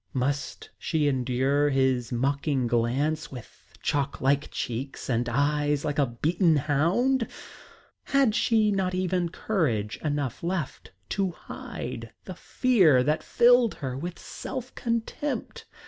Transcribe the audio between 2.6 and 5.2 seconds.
glance with chalk like cheeks